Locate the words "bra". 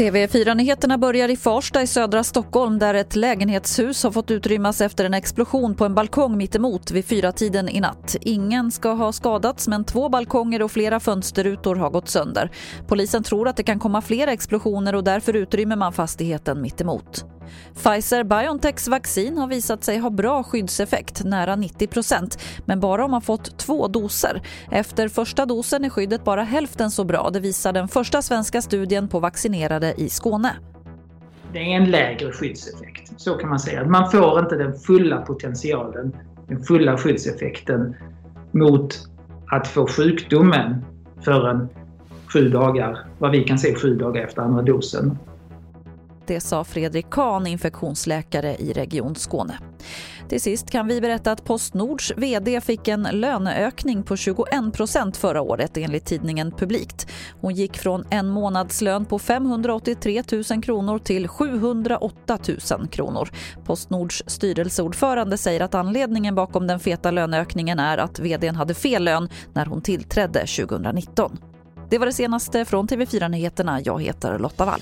20.10-20.42, 27.04-27.30